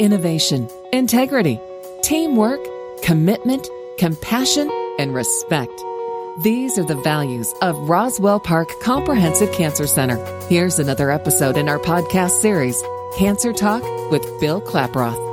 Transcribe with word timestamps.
innovation, 0.00 0.66
integrity, 0.94 1.60
teamwork, 2.02 2.58
commitment, 3.02 3.68
compassion, 3.98 4.68
and 4.98 5.14
respect. 5.14 5.70
These 6.42 6.78
are 6.78 6.84
the 6.84 7.00
values 7.04 7.52
of 7.60 7.76
Roswell 7.76 8.40
Park 8.40 8.70
Comprehensive 8.82 9.52
Cancer 9.52 9.86
Center. 9.86 10.16
Here's 10.48 10.78
another 10.78 11.10
episode 11.10 11.58
in 11.58 11.68
our 11.68 11.78
podcast 11.78 12.40
series, 12.40 12.82
Cancer 13.18 13.52
Talk 13.52 13.82
with 14.10 14.22
Bill 14.40 14.62
Klaproth. 14.62 15.28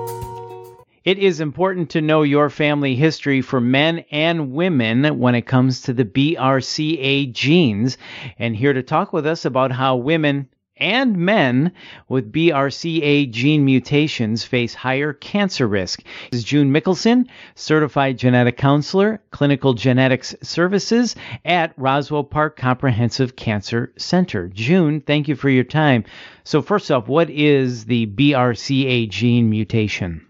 It 1.06 1.18
is 1.18 1.40
important 1.40 1.92
to 1.92 2.02
know 2.02 2.24
your 2.24 2.50
family 2.50 2.94
history 2.94 3.42
for 3.42 3.62
men 3.62 4.04
and 4.12 4.52
women 4.52 5.18
when 5.18 5.36
it 5.36 5.44
comes 5.44 5.84
to 5.84 5.94
the 5.94 6.04
BRCA 6.04 7.32
genes. 7.32 7.98
And 8.38 8.54
here 8.54 8.74
to 8.74 8.84
talk 8.84 9.14
with 9.14 9.26
us 9.26 9.46
about 9.46 9.72
how 9.72 9.96
women 9.96 10.50
and 10.80 11.18
men 11.18 11.72
with 12.08 12.32
BRCA 12.32 13.30
gene 13.32 13.66
mutations 13.66 14.44
face 14.44 14.74
higher 14.74 15.14
cancer 15.14 15.68
risk. 15.68 16.04
This 16.32 16.40
is 16.40 16.44
June 16.44 16.72
Mikkelson, 16.72 17.28
certified 17.56 18.18
genetic 18.18 18.58
counselor, 18.58 19.22
clinical 19.32 19.74
genetics 19.74 20.36
services 20.44 21.16
at 21.46 21.74
Roswell 21.78 22.24
Park 22.24 22.58
Comprehensive 22.58 23.36
Cancer 23.36 23.92
Center. 23.98 24.50
June, 24.50 25.02
thank 25.02 25.28
you 25.28 25.36
for 25.36 25.50
your 25.50 25.64
time. 25.64 26.04
So, 26.44 26.62
first 26.62 26.92
off, 26.92 27.08
what 27.08 27.30
is 27.30 27.86
the 27.86 28.06
BRCA 28.08 29.10
gene 29.10 29.50
mutation? 29.50 30.27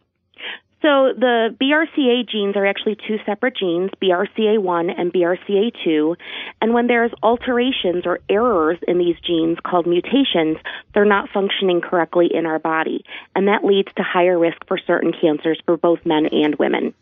So 0.88 1.12
the 1.18 1.54
BRCA 1.60 2.30
genes 2.30 2.56
are 2.56 2.66
actually 2.66 2.96
two 2.96 3.18
separate 3.26 3.58
genes, 3.58 3.92
BRCA1 4.02 4.90
and 4.98 5.12
BRCA2. 5.12 6.16
And 6.62 6.74
when 6.74 6.88
there's 6.88 7.12
alterations 7.22 8.06
or 8.06 8.22
errors 8.30 8.78
in 8.88 8.98
these 8.98 9.18
genes 9.20 9.58
called 9.66 9.86
mutations, 9.86 10.56
they're 10.94 11.04
not 11.04 11.28
functioning 11.34 11.82
correctly 11.82 12.30
in 12.34 12.46
our 12.46 12.58
body. 12.58 13.04
And 13.36 13.50
that 13.50 13.66
leads 13.66 13.90
to 13.98 14.04
higher 14.04 14.40
risk 14.40 14.66
for 14.66 14.78
certain 14.78 15.12
cancers 15.12 15.60
for 15.66 15.76
both 15.76 16.06
men 16.06 16.28
and 16.28 16.56
women. 16.56 16.94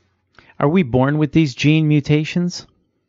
Are 0.60 0.70
we 0.70 0.82
born 0.82 1.20
with 1.20 1.34
these 1.34 1.54
gene 1.54 1.88
mutations? 1.88 2.66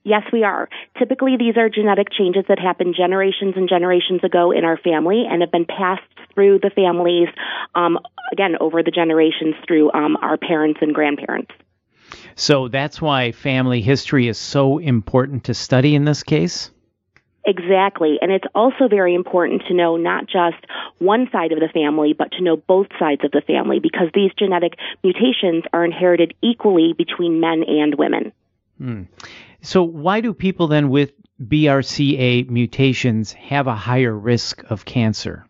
Yes, 0.06 0.22
we 0.30 0.44
are. 0.44 0.68
Typically, 0.98 1.38
these 1.38 1.56
are 1.56 1.70
genetic 1.70 2.08
changes 2.16 2.44
that 2.48 2.58
happened 2.58 2.94
generations 2.96 3.54
and 3.56 3.66
generations 3.66 4.22
ago 4.22 4.52
in 4.52 4.64
our 4.64 4.76
family 4.76 5.24
and 5.28 5.40
have 5.40 5.50
been 5.50 5.64
passed 5.64 6.02
through 6.36 6.60
the 6.60 6.70
families, 6.70 7.28
um, 7.74 7.98
again, 8.30 8.54
over 8.60 8.82
the 8.82 8.92
generations 8.92 9.56
through 9.66 9.90
um, 9.92 10.16
our 10.22 10.36
parents 10.36 10.78
and 10.82 10.94
grandparents. 10.94 11.50
So 12.36 12.68
that's 12.68 13.00
why 13.00 13.32
family 13.32 13.80
history 13.80 14.28
is 14.28 14.38
so 14.38 14.78
important 14.78 15.44
to 15.44 15.54
study 15.54 15.94
in 15.94 16.04
this 16.04 16.22
case? 16.22 16.70
Exactly. 17.46 18.18
And 18.20 18.30
it's 18.32 18.44
also 18.54 18.88
very 18.88 19.14
important 19.14 19.62
to 19.68 19.74
know 19.74 19.96
not 19.96 20.26
just 20.26 20.56
one 20.98 21.28
side 21.30 21.52
of 21.52 21.60
the 21.60 21.68
family, 21.72 22.12
but 22.12 22.32
to 22.32 22.42
know 22.42 22.56
both 22.56 22.88
sides 22.98 23.22
of 23.24 23.30
the 23.30 23.40
family 23.40 23.78
because 23.78 24.08
these 24.12 24.32
genetic 24.36 24.74
mutations 25.02 25.64
are 25.72 25.84
inherited 25.84 26.34
equally 26.42 26.92
between 26.92 27.40
men 27.40 27.62
and 27.66 27.94
women. 27.94 28.32
Hmm. 28.78 29.02
So, 29.62 29.82
why 29.82 30.20
do 30.20 30.34
people 30.34 30.66
then 30.66 30.90
with 30.90 31.12
BRCA 31.40 32.48
mutations 32.50 33.32
have 33.32 33.66
a 33.68 33.74
higher 33.74 34.16
risk 34.16 34.62
of 34.68 34.84
cancer? 34.84 35.46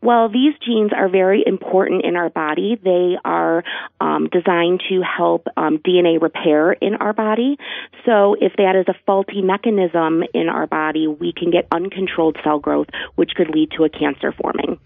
Well, 0.00 0.28
these 0.28 0.54
genes 0.64 0.92
are 0.96 1.08
very 1.08 1.42
important 1.44 2.04
in 2.04 2.14
our 2.14 2.30
body. 2.30 2.78
They 2.82 3.16
are 3.24 3.64
um, 4.00 4.28
designed 4.30 4.82
to 4.88 5.02
help 5.02 5.48
um, 5.56 5.78
DNA 5.78 6.22
repair 6.22 6.72
in 6.72 6.94
our 6.94 7.12
body. 7.12 7.58
So, 8.06 8.36
if 8.40 8.52
that 8.58 8.76
is 8.76 8.86
a 8.88 8.94
faulty 9.06 9.42
mechanism 9.42 10.22
in 10.32 10.48
our 10.48 10.68
body, 10.68 11.08
we 11.08 11.32
can 11.32 11.50
get 11.50 11.66
uncontrolled 11.72 12.36
cell 12.44 12.60
growth, 12.60 12.86
which 13.16 13.32
could 13.36 13.50
lead 13.50 13.72
to 13.72 13.84
a 13.84 13.88
cancer 13.88 14.32
forming. 14.32 14.78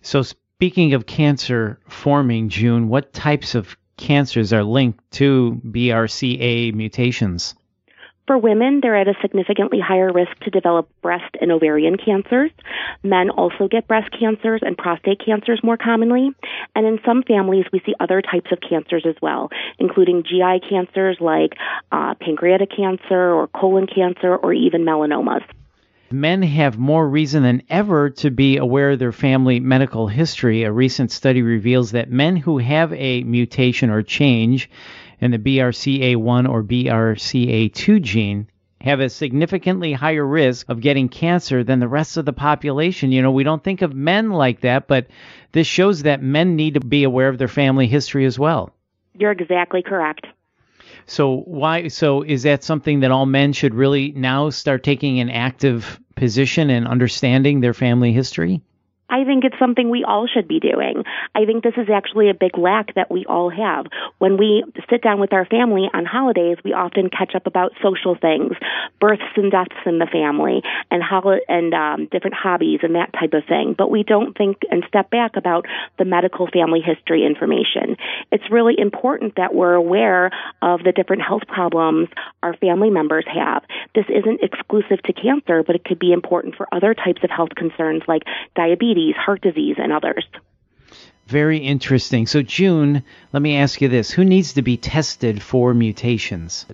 So, 0.00 0.22
speaking 0.22 0.94
of 0.94 1.06
cancer 1.06 1.78
forming, 1.88 2.48
June, 2.48 2.88
what 2.88 3.12
types 3.12 3.54
of 3.54 3.76
cancers 3.96 4.52
are 4.52 4.64
linked 4.64 5.08
to 5.12 5.60
BRCA 5.64 6.74
mutations? 6.74 7.54
For 8.26 8.38
women, 8.38 8.80
they're 8.80 8.96
at 8.96 9.08
a 9.08 9.14
significantly 9.20 9.80
higher 9.80 10.12
risk 10.12 10.38
to 10.42 10.50
develop 10.50 10.88
breast 11.02 11.34
and 11.40 11.50
ovarian 11.50 11.96
cancers. 11.96 12.52
Men 13.02 13.30
also 13.30 13.66
get 13.68 13.88
breast 13.88 14.10
cancers 14.16 14.60
and 14.64 14.78
prostate 14.78 15.20
cancers 15.24 15.60
more 15.64 15.76
commonly. 15.76 16.30
And 16.76 16.86
in 16.86 17.00
some 17.04 17.24
families, 17.24 17.66
we 17.72 17.80
see 17.84 17.94
other 17.98 18.22
types 18.22 18.52
of 18.52 18.58
cancers 18.60 19.04
as 19.08 19.16
well, 19.20 19.50
including 19.78 20.22
GI 20.22 20.60
cancers 20.68 21.16
like 21.20 21.54
uh, 21.90 22.14
pancreatic 22.20 22.70
cancer 22.70 23.32
or 23.32 23.48
colon 23.48 23.88
cancer 23.88 24.36
or 24.36 24.52
even 24.52 24.82
melanomas. 24.82 25.42
Men 26.12 26.42
have 26.42 26.78
more 26.78 27.08
reason 27.08 27.42
than 27.42 27.62
ever 27.70 28.10
to 28.10 28.30
be 28.30 28.58
aware 28.58 28.90
of 28.90 28.98
their 28.98 29.12
family 29.12 29.60
medical 29.60 30.06
history. 30.06 30.62
A 30.62 30.70
recent 30.70 31.10
study 31.10 31.40
reveals 31.40 31.92
that 31.92 32.10
men 32.10 32.36
who 32.36 32.58
have 32.58 32.92
a 32.92 33.22
mutation 33.24 33.88
or 33.88 34.02
change 34.02 34.68
and 35.22 35.32
the 35.32 35.38
BRCA1 35.38 36.48
or 36.48 36.64
BRCA2 36.64 38.02
gene 38.02 38.48
have 38.80 38.98
a 38.98 39.08
significantly 39.08 39.92
higher 39.92 40.26
risk 40.26 40.68
of 40.68 40.80
getting 40.80 41.08
cancer 41.08 41.62
than 41.62 41.78
the 41.78 41.86
rest 41.86 42.16
of 42.16 42.24
the 42.24 42.32
population. 42.32 43.12
You 43.12 43.22
know, 43.22 43.30
we 43.30 43.44
don't 43.44 43.62
think 43.62 43.80
of 43.80 43.94
men 43.94 44.30
like 44.30 44.62
that, 44.62 44.88
but 44.88 45.06
this 45.52 45.68
shows 45.68 46.02
that 46.02 46.22
men 46.22 46.56
need 46.56 46.74
to 46.74 46.80
be 46.80 47.04
aware 47.04 47.28
of 47.28 47.38
their 47.38 47.46
family 47.46 47.86
history 47.86 48.26
as 48.26 48.36
well. 48.36 48.74
You're 49.16 49.30
exactly 49.30 49.82
correct. 49.82 50.26
So 51.06 51.42
why 51.46 51.88
so 51.88 52.22
is 52.22 52.42
that 52.42 52.64
something 52.64 53.00
that 53.00 53.12
all 53.12 53.26
men 53.26 53.52
should 53.52 53.74
really 53.74 54.12
now 54.12 54.50
start 54.50 54.82
taking 54.82 55.20
an 55.20 55.30
active 55.30 56.00
position 56.16 56.68
and 56.68 56.86
understanding 56.86 57.60
their 57.60 57.74
family 57.74 58.12
history? 58.12 58.60
I 59.12 59.24
think 59.24 59.44
it's 59.44 59.58
something 59.58 59.90
we 59.90 60.04
all 60.04 60.26
should 60.26 60.48
be 60.48 60.58
doing. 60.58 61.04
I 61.34 61.44
think 61.44 61.62
this 61.62 61.74
is 61.76 61.90
actually 61.92 62.30
a 62.30 62.34
big 62.34 62.56
lack 62.56 62.94
that 62.94 63.10
we 63.10 63.26
all 63.26 63.50
have. 63.50 63.84
When 64.16 64.38
we 64.38 64.64
sit 64.88 65.02
down 65.02 65.20
with 65.20 65.34
our 65.34 65.44
family 65.44 65.90
on 65.92 66.06
holidays, 66.06 66.56
we 66.64 66.72
often 66.72 67.10
catch 67.10 67.34
up 67.34 67.46
about 67.46 67.72
social 67.82 68.16
things, 68.16 68.52
births 69.02 69.36
and 69.36 69.52
deaths 69.52 69.76
in 69.84 69.98
the 69.98 70.06
family, 70.06 70.62
and 70.90 71.02
how 71.02 71.22
and 71.46 71.74
um, 71.74 72.08
different 72.10 72.34
hobbies 72.34 72.80
and 72.82 72.94
that 72.94 73.12
type 73.12 73.34
of 73.34 73.44
thing. 73.44 73.74
But 73.76 73.90
we 73.90 74.02
don't 74.02 74.34
think 74.34 74.62
and 74.70 74.82
step 74.88 75.10
back 75.10 75.36
about 75.36 75.66
the 75.98 76.06
medical 76.06 76.46
family 76.46 76.80
history 76.80 77.26
information. 77.26 77.98
It's 78.30 78.50
really 78.50 78.74
important 78.78 79.36
that 79.36 79.54
we're 79.54 79.74
aware 79.74 80.30
of 80.62 80.84
the 80.84 80.92
different 80.92 81.20
health 81.20 81.46
problems 81.46 82.08
our 82.42 82.56
family 82.56 82.88
members 82.88 83.26
have. 83.28 83.62
This 83.94 84.06
isn't 84.08 84.40
exclusive 84.42 85.02
to 85.04 85.12
cancer, 85.12 85.62
but 85.62 85.76
it 85.76 85.84
could 85.84 85.98
be 85.98 86.12
important 86.12 86.56
for 86.56 86.66
other 86.72 86.94
types 86.94 87.22
of 87.22 87.28
health 87.28 87.50
concerns 87.56 88.02
like 88.08 88.22
diabetes 88.56 89.01
diabetes, 89.02 89.16
heart 89.16 89.40
disease, 89.40 89.76
and 89.78 89.92
others. 89.92 90.26
Very 91.26 91.58
interesting. 91.58 92.26
So, 92.26 92.42
June, 92.42 93.02
let 93.32 93.42
me 93.42 93.56
ask 93.56 93.80
you 93.80 93.88
this 93.88 94.10
who 94.10 94.24
needs 94.24 94.54
to 94.54 94.62
be 94.62 94.76
tested 94.76 95.42
for 95.42 95.72
mutations? 95.72 96.66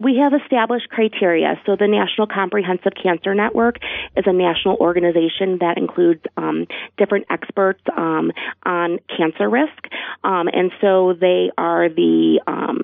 We 0.00 0.18
have 0.18 0.32
established 0.32 0.90
criteria. 0.90 1.60
So 1.66 1.74
the 1.74 1.88
National 1.88 2.28
Comprehensive 2.28 2.92
Cancer 3.02 3.34
Network 3.34 3.78
is 4.16 4.24
a 4.26 4.32
national 4.32 4.76
organization 4.76 5.58
that 5.60 5.76
includes 5.76 6.20
um, 6.36 6.66
different 6.96 7.26
experts 7.30 7.80
um, 7.96 8.30
on 8.64 9.00
cancer 9.16 9.50
risk. 9.50 9.88
Um, 10.22 10.46
and 10.52 10.70
so 10.80 11.14
they 11.20 11.50
are 11.58 11.88
the 11.88 12.40
um, 12.46 12.82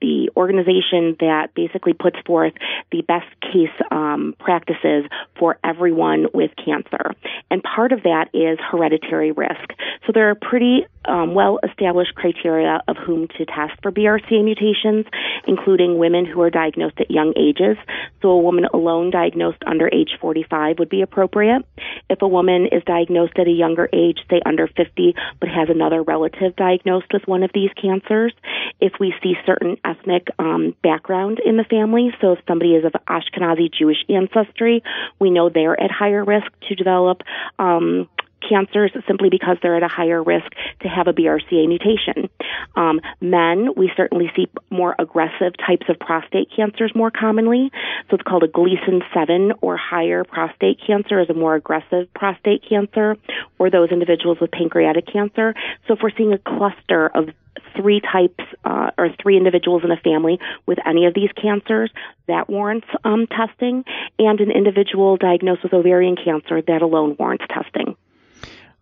the 0.00 0.30
organization 0.36 1.16
that 1.20 1.54
basically 1.54 1.92
puts 1.92 2.16
forth 2.26 2.52
the 2.92 3.02
best 3.02 3.26
case 3.40 3.74
um, 3.90 4.34
practices 4.38 5.04
for 5.38 5.58
everyone 5.64 6.26
with 6.32 6.50
cancer. 6.62 7.14
And 7.50 7.62
part 7.62 7.92
of 7.92 8.02
that 8.02 8.28
is 8.32 8.58
hereditary 8.70 9.32
risk. 9.32 9.72
So 10.06 10.12
there 10.12 10.30
are 10.30 10.34
pretty 10.34 10.86
um, 11.04 11.34
well 11.34 11.58
established 11.68 12.14
criteria 12.14 12.80
of 12.86 12.96
whom 12.96 13.28
to 13.38 13.44
test 13.44 13.80
for 13.82 13.90
BRCA 13.90 14.44
mutations, 14.44 15.06
including 15.46 15.98
women 15.98 16.26
who 16.26 16.40
are 16.42 16.50
diagnosed 16.50 17.00
at 17.00 17.10
young 17.10 17.32
ages. 17.36 17.76
So 18.22 18.30
a 18.30 18.40
woman 18.40 18.66
alone 18.72 19.10
diagnosed 19.10 19.62
under 19.66 19.88
age 19.88 20.10
45 20.20 20.78
would 20.78 20.88
be 20.88 21.02
appropriate. 21.02 21.64
If 22.08 22.22
a 22.22 22.28
woman 22.28 22.66
is 22.72 22.82
diagnosed 22.84 23.38
at 23.38 23.46
a 23.46 23.52
younger 23.52 23.88
age, 23.92 24.18
say 24.30 24.40
under 24.44 24.66
50, 24.66 25.14
but 25.40 25.48
has 25.48 25.68
another 25.68 26.02
relative 26.02 26.56
diagnosed 26.56 27.12
with 27.12 27.22
one 27.26 27.42
of 27.42 27.50
these 27.52 27.70
cancers, 27.80 28.32
if 28.80 28.92
we 29.00 29.14
see 29.22 29.34
certain 29.44 29.76
ethnic 29.84 30.28
um, 30.38 30.74
background 30.82 31.40
in 31.44 31.56
the 31.56 31.64
family, 31.64 32.10
so 32.20 32.32
if 32.32 32.38
somebody 32.46 32.74
is 32.74 32.84
of 32.84 32.92
Ashkenazi 33.08 33.72
Jewish 33.72 34.04
ancestry, 34.08 34.82
we 35.18 35.30
know 35.30 35.48
they're 35.48 35.80
at 35.80 35.90
higher 35.90 36.24
risk 36.24 36.50
to 36.68 36.74
develop 36.74 37.22
um, 37.58 38.08
cancers 38.46 38.92
simply 39.06 39.28
because 39.30 39.56
they're 39.62 39.76
at 39.76 39.82
a 39.82 39.88
higher 39.88 40.22
risk 40.22 40.52
to 40.82 40.88
have 40.88 41.06
a 41.06 41.12
BRCA 41.12 41.68
mutation. 41.68 42.28
Um, 42.76 43.00
men, 43.20 43.70
we 43.76 43.90
certainly 43.96 44.30
see 44.36 44.48
more 44.70 44.94
aggressive 44.98 45.54
types 45.64 45.86
of 45.88 45.98
prostate 45.98 46.48
cancers 46.54 46.92
more 46.94 47.10
commonly. 47.10 47.70
So 48.10 48.16
it's 48.16 48.24
called 48.24 48.42
a 48.42 48.48
Gleason 48.48 49.02
7 49.14 49.52
or 49.60 49.76
higher 49.76 50.24
prostate 50.24 50.80
cancer 50.84 51.20
is 51.20 51.30
a 51.30 51.34
more 51.34 51.54
aggressive 51.54 52.12
prostate 52.14 52.64
cancer, 52.68 53.16
or 53.58 53.70
those 53.70 53.90
individuals 53.90 54.38
with 54.40 54.50
pancreatic 54.50 55.06
cancer. 55.06 55.54
So 55.86 55.94
if 55.94 56.00
we're 56.02 56.10
seeing 56.16 56.32
a 56.32 56.38
cluster 56.38 57.08
of 57.08 57.30
three 57.76 58.00
types 58.00 58.44
uh, 58.64 58.90
or 58.96 59.10
three 59.22 59.36
individuals 59.36 59.82
in 59.84 59.90
a 59.90 59.96
family 59.96 60.38
with 60.66 60.78
any 60.86 61.06
of 61.06 61.14
these 61.14 61.30
cancers, 61.40 61.90
that 62.26 62.48
warrants 62.48 62.86
um, 63.04 63.26
testing, 63.26 63.84
and 64.18 64.40
an 64.40 64.50
individual 64.50 65.16
diagnosed 65.16 65.62
with 65.62 65.74
ovarian 65.74 66.16
cancer, 66.16 66.62
that 66.62 66.82
alone 66.82 67.16
warrants 67.18 67.44
testing. 67.48 67.96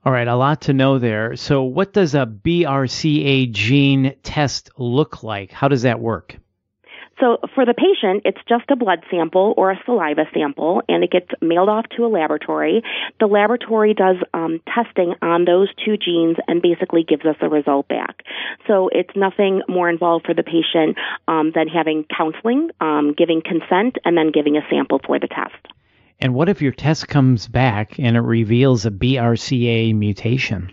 All 0.07 0.13
right, 0.13 0.29
a 0.29 0.37
lot 0.37 0.61
to 0.63 0.73
know 0.73 1.01
there. 1.01 1.35
So, 1.35 1.65
what 1.65 1.93
does 1.93 2.15
a 2.15 2.27
BRCA 2.27 3.51
gene 3.51 4.15
test 4.23 4.71
look 4.79 5.25
like? 5.25 5.51
How 5.51 5.67
does 5.67 5.83
that 5.83 5.99
work? 5.99 6.37
So 7.19 7.39
for 7.57 7.65
the 7.65 7.75
patient, 7.75 8.23
it's 8.25 8.39
just 8.49 8.71
a 8.71 8.77
blood 8.77 9.03
sample 9.11 9.55
or 9.57 9.73
a 9.73 9.81
saliva 9.85 10.27
sample, 10.33 10.83
and 10.89 11.03
it 11.03 11.11
gets 11.11 11.27
mailed 11.41 11.69
off 11.69 11.87
to 11.97 12.05
a 12.05 12.09
laboratory. 12.09 12.83
The 13.19 13.27
laboratory 13.27 13.95
does 13.95 14.17
um, 14.33 14.61
testing 14.73 15.15
on 15.23 15.45
those 15.45 15.71
two 15.85 15.97
genes 15.97 16.37
and 16.47 16.63
basically 16.63 17.03
gives 17.03 17.25
us 17.25 17.37
a 17.41 17.49
result 17.49 17.89
back. 17.89 18.23
So 18.69 18.89
it's 18.93 19.17
nothing 19.17 19.63
more 19.67 19.89
involved 19.89 20.27
for 20.27 20.35
the 20.35 20.45
patient 20.45 20.99
um, 21.27 21.51
than 21.53 21.67
having 21.67 22.05
counseling, 22.17 22.71
um, 22.81 23.13
giving 23.17 23.43
consent, 23.43 23.97
and 24.05 24.17
then 24.17 24.31
giving 24.31 24.57
a 24.57 24.63
sample 24.71 25.01
for 25.05 25.19
the 25.19 25.27
test. 25.27 25.76
And 26.19 26.35
what 26.35 26.49
if 26.49 26.63
your 26.63 26.73
test 26.73 27.09
comes 27.09 27.47
back 27.47 27.99
and 27.99 28.17
it 28.17 28.21
reveals 28.21 28.87
a 28.87 28.91
BRCA 28.91 29.95
mutation? 29.95 30.73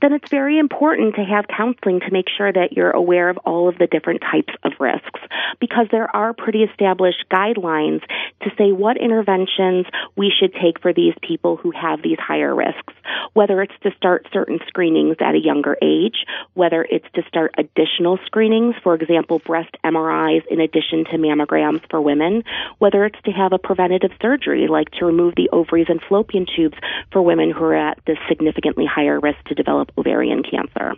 Then 0.00 0.12
it's 0.12 0.30
very 0.30 0.58
important 0.58 1.14
to 1.16 1.22
have 1.22 1.46
counseling 1.48 2.00
to 2.00 2.10
make 2.10 2.26
sure 2.36 2.52
that 2.52 2.72
you're 2.72 2.90
aware 2.90 3.28
of 3.28 3.38
all 3.38 3.68
of 3.68 3.78
the 3.78 3.86
different 3.86 4.20
types 4.20 4.52
of 4.64 4.72
risks 4.80 5.20
because 5.60 5.86
there 5.90 6.14
are 6.14 6.32
pretty 6.32 6.62
established 6.62 7.24
guidelines 7.30 8.00
to 8.42 8.50
say 8.56 8.72
what 8.72 8.96
interventions 8.96 9.86
we 10.16 10.30
should 10.30 10.54
take 10.54 10.80
for 10.80 10.92
these 10.92 11.14
people 11.22 11.56
who 11.56 11.70
have 11.70 12.02
these 12.02 12.18
higher 12.18 12.54
risks, 12.54 12.94
whether 13.34 13.60
it's 13.62 13.74
to 13.82 13.90
start 13.96 14.26
certain 14.32 14.58
screenings 14.66 15.16
at 15.20 15.34
a 15.34 15.38
younger 15.38 15.76
age, 15.82 16.24
whether 16.54 16.86
it's 16.90 17.06
to 17.14 17.22
start 17.28 17.54
additional 17.58 18.18
screenings, 18.24 18.74
for 18.82 18.94
example, 18.94 19.40
breast 19.40 19.76
MRIs 19.84 20.46
in 20.50 20.60
addition 20.60 21.04
to 21.04 21.18
mammograms 21.18 21.82
for 21.90 22.00
women, 22.00 22.42
whether 22.78 23.04
it's 23.04 23.20
to 23.24 23.30
have 23.30 23.52
a 23.52 23.58
preventative 23.58 24.12
surgery 24.22 24.66
like 24.68 24.90
to 24.92 25.04
remove 25.04 25.34
the 25.36 25.50
ovaries 25.50 25.86
and 25.88 26.00
fallopian 26.08 26.46
tubes 26.56 26.76
for 27.12 27.20
women 27.20 27.50
who 27.50 27.64
are 27.64 27.74
at 27.74 27.98
this 28.06 28.18
significantly 28.28 28.86
higher 28.86 29.20
risk 29.20 29.42
to 29.46 29.54
develop 29.54 29.89
ovarian 29.98 30.42
cancer. 30.42 30.94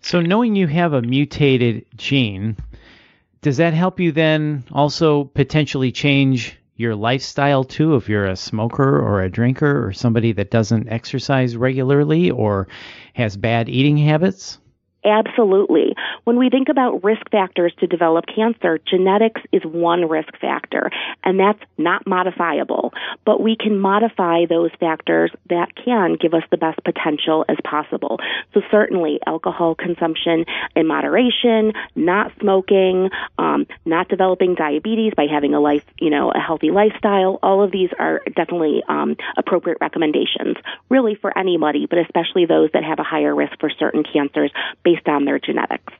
So, 0.00 0.20
knowing 0.20 0.54
you 0.54 0.66
have 0.66 0.92
a 0.92 1.02
mutated 1.02 1.84
gene, 1.96 2.56
does 3.42 3.56
that 3.56 3.74
help 3.74 4.00
you 4.00 4.12
then 4.12 4.64
also 4.72 5.24
potentially 5.24 5.92
change 5.92 6.56
your 6.76 6.94
lifestyle 6.94 7.64
too 7.64 7.96
if 7.96 8.08
you're 8.08 8.26
a 8.26 8.36
smoker 8.36 8.98
or 9.00 9.22
a 9.22 9.30
drinker 9.30 9.84
or 9.84 9.92
somebody 9.92 10.32
that 10.32 10.50
doesn't 10.50 10.88
exercise 10.88 11.56
regularly 11.56 12.30
or 12.30 12.68
has 13.14 13.36
bad 13.36 13.68
eating 13.68 13.96
habits? 13.96 14.58
Absolutely. 15.08 15.94
When 16.24 16.38
we 16.38 16.50
think 16.50 16.68
about 16.68 17.02
risk 17.02 17.30
factors 17.30 17.72
to 17.80 17.86
develop 17.86 18.26
cancer, 18.26 18.78
genetics 18.86 19.40
is 19.52 19.62
one 19.64 20.06
risk 20.08 20.36
factor, 20.38 20.90
and 21.24 21.40
that's 21.40 21.60
not 21.78 22.06
modifiable. 22.06 22.92
But 23.24 23.40
we 23.40 23.56
can 23.56 23.78
modify 23.80 24.44
those 24.46 24.70
factors 24.78 25.30
that 25.48 25.74
can 25.74 26.16
give 26.20 26.34
us 26.34 26.42
the 26.50 26.58
best 26.58 26.78
potential 26.84 27.46
as 27.48 27.56
possible. 27.64 28.20
So 28.52 28.60
certainly, 28.70 29.18
alcohol 29.26 29.74
consumption 29.74 30.44
in 30.76 30.86
moderation, 30.86 31.72
not 31.96 32.32
smoking, 32.40 33.08
um, 33.38 33.66
not 33.86 34.08
developing 34.08 34.54
diabetes 34.54 35.14
by 35.16 35.26
having 35.30 35.54
a 35.54 35.60
life, 35.60 35.84
you 35.98 36.10
know, 36.10 36.30
a 36.30 36.38
healthy 36.38 36.70
lifestyle. 36.70 37.38
All 37.42 37.62
of 37.62 37.70
these 37.70 37.90
are 37.98 38.20
definitely 38.36 38.82
um, 38.88 39.16
appropriate 39.38 39.78
recommendations, 39.80 40.56
really 40.90 41.14
for 41.14 41.36
anybody, 41.36 41.86
but 41.86 41.98
especially 41.98 42.44
those 42.44 42.70
that 42.74 42.84
have 42.84 42.98
a 42.98 43.04
higher 43.04 43.34
risk 43.34 43.58
for 43.58 43.70
certain 43.70 44.02
cancers 44.04 44.52
based 44.98 45.08
on 45.08 45.24
their 45.24 45.38
genetics. 45.38 45.92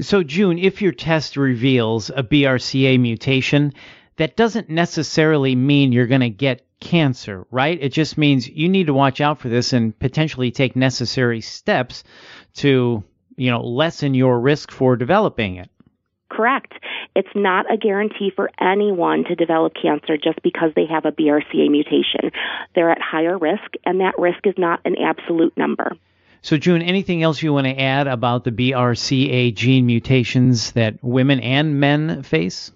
So, 0.00 0.22
June, 0.22 0.58
if 0.58 0.80
your 0.80 0.92
test 0.92 1.36
reveals 1.36 2.10
a 2.10 2.22
BRCA 2.22 2.98
mutation, 2.98 3.74
that 4.16 4.36
doesn't 4.36 4.70
necessarily 4.70 5.54
mean 5.54 5.92
you're 5.92 6.06
going 6.06 6.22
to 6.22 6.30
get 6.30 6.64
cancer, 6.80 7.46
right? 7.50 7.78
It 7.80 7.90
just 7.90 8.16
means 8.16 8.48
you 8.48 8.68
need 8.68 8.86
to 8.86 8.94
watch 8.94 9.20
out 9.20 9.38
for 9.38 9.48
this 9.48 9.72
and 9.72 9.98
potentially 9.98 10.50
take 10.50 10.74
necessary 10.76 11.40
steps 11.40 12.04
to, 12.54 13.04
you 13.36 13.50
know, 13.50 13.62
lessen 13.62 14.14
your 14.14 14.40
risk 14.40 14.70
for 14.70 14.96
developing 14.96 15.56
it. 15.56 15.70
Correct. 16.30 16.72
It's 17.14 17.28
not 17.34 17.70
a 17.70 17.76
guarantee 17.76 18.32
for 18.34 18.50
anyone 18.58 19.24
to 19.24 19.34
develop 19.34 19.74
cancer 19.80 20.16
just 20.16 20.42
because 20.42 20.70
they 20.74 20.86
have 20.86 21.04
a 21.04 21.12
BRCA 21.12 21.70
mutation. 21.70 22.30
They're 22.74 22.90
at 22.90 23.02
higher 23.02 23.36
risk, 23.36 23.74
and 23.84 24.00
that 24.00 24.18
risk 24.18 24.46
is 24.46 24.54
not 24.56 24.80
an 24.86 24.96
absolute 24.96 25.54
number. 25.58 25.92
So, 26.42 26.56
June, 26.56 26.82
anything 26.82 27.22
else 27.22 27.40
you 27.40 27.52
want 27.52 27.68
to 27.68 27.80
add 27.80 28.08
about 28.08 28.42
the 28.42 28.50
BRCA 28.50 29.54
gene 29.54 29.86
mutations 29.86 30.72
that 30.72 31.02
women 31.02 31.38
and 31.38 31.78
men 31.78 32.24
face? 32.24 32.72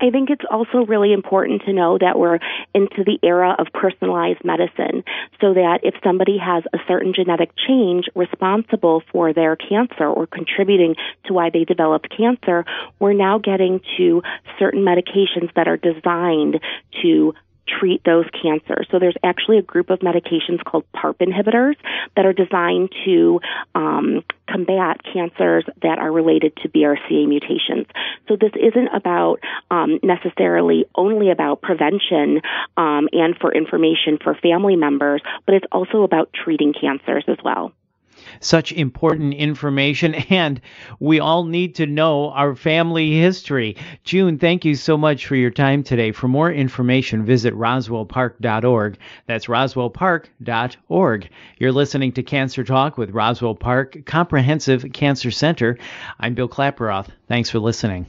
I 0.00 0.10
think 0.10 0.30
it's 0.30 0.44
also 0.50 0.84
really 0.86 1.12
important 1.12 1.62
to 1.62 1.72
know 1.72 1.98
that 1.98 2.18
we're 2.18 2.38
into 2.74 3.02
the 3.02 3.18
era 3.22 3.56
of 3.58 3.68
personalized 3.72 4.44
medicine 4.44 5.02
so 5.40 5.54
that 5.54 5.80
if 5.82 5.94
somebody 6.04 6.38
has 6.38 6.64
a 6.72 6.78
certain 6.86 7.14
genetic 7.14 7.50
change 7.66 8.04
responsible 8.14 9.02
for 9.10 9.32
their 9.32 9.56
cancer 9.56 10.04
or 10.04 10.26
contributing 10.26 10.96
to 11.24 11.32
why 11.32 11.50
they 11.50 11.64
developed 11.64 12.14
cancer, 12.14 12.64
we're 13.00 13.14
now 13.14 13.38
getting 13.38 13.80
to 13.96 14.22
certain 14.58 14.82
medications 14.82 15.52
that 15.54 15.66
are 15.66 15.78
designed 15.78 16.60
to 17.02 17.32
treat 17.66 18.02
those 18.04 18.26
cancers. 18.42 18.86
So 18.90 18.98
there's 18.98 19.16
actually 19.22 19.58
a 19.58 19.62
group 19.62 19.90
of 19.90 20.00
medications 20.00 20.62
called 20.64 20.84
PARP 20.92 21.18
inhibitors 21.18 21.76
that 22.16 22.24
are 22.24 22.32
designed 22.32 22.92
to 23.04 23.40
um, 23.74 24.24
combat 24.48 25.00
cancers 25.12 25.64
that 25.82 25.98
are 25.98 26.10
related 26.10 26.56
to 26.62 26.68
BRCA 26.68 27.26
mutations. 27.26 27.86
So 28.28 28.36
this 28.36 28.52
isn't 28.54 28.88
about 28.94 29.40
um, 29.70 29.98
necessarily 30.02 30.86
only 30.94 31.30
about 31.30 31.62
prevention 31.62 32.40
um, 32.76 33.08
and 33.12 33.36
for 33.40 33.52
information 33.54 34.18
for 34.22 34.34
family 34.34 34.76
members, 34.76 35.22
but 35.44 35.54
it's 35.54 35.66
also 35.72 36.02
about 36.02 36.30
treating 36.32 36.72
cancers 36.72 37.24
as 37.28 37.38
well 37.44 37.72
such 38.40 38.72
important 38.72 39.34
information, 39.34 40.14
and 40.30 40.60
we 41.00 41.20
all 41.20 41.44
need 41.44 41.74
to 41.76 41.86
know 41.86 42.30
our 42.30 42.54
family 42.54 43.18
history. 43.18 43.76
June, 44.04 44.38
thank 44.38 44.64
you 44.64 44.74
so 44.74 44.96
much 44.96 45.26
for 45.26 45.36
your 45.36 45.50
time 45.50 45.82
today. 45.82 46.12
For 46.12 46.28
more 46.28 46.52
information, 46.52 47.24
visit 47.24 47.54
roswellpark.org. 47.54 48.98
That's 49.26 49.46
roswellpark.org. 49.46 51.30
You're 51.58 51.72
listening 51.72 52.12
to 52.12 52.22
Cancer 52.22 52.64
Talk 52.64 52.98
with 52.98 53.10
Roswell 53.10 53.54
Park 53.54 54.04
Comprehensive 54.06 54.86
Cancer 54.92 55.30
Center. 55.30 55.78
I'm 56.18 56.34
Bill 56.34 56.48
Klaproth. 56.48 57.08
Thanks 57.28 57.50
for 57.50 57.58
listening. 57.58 58.06